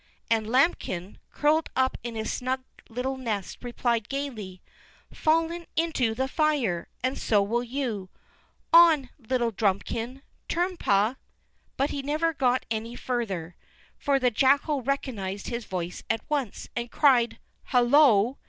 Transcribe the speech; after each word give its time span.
And 0.31 0.47
Lambikin, 0.47 1.17
curled 1.31 1.69
up 1.75 1.95
in 2.01 2.15
his 2.15 2.33
snug 2.33 2.63
little 2.89 3.17
nest, 3.17 3.59
replied 3.61 4.09
gaily: 4.09 4.59
"Fallen 5.13 5.67
into 5.75 6.15
the 6.15 6.27
fire, 6.27 6.87
and 7.03 7.19
so 7.19 7.43
will 7.43 7.61
you 7.63 8.09
On, 8.73 9.11
little 9.19 9.51
Drumikin. 9.51 10.23
Tum 10.49 10.75
pa——" 10.77 11.17
But 11.77 11.91
he 11.91 12.01
never 12.01 12.33
got 12.33 12.65
any 12.71 12.95
farther, 12.95 13.55
for 13.99 14.17
the 14.17 14.31
jackal 14.31 14.81
recognized 14.81 15.49
his 15.49 15.65
voice 15.65 16.01
at 16.09 16.27
once, 16.27 16.67
and 16.75 16.89
cried: 16.89 17.37
"Hullo! 17.65 18.37